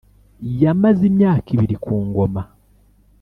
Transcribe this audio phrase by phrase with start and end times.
[0.61, 2.41] Yamaze imyaka ibiri ku ngoma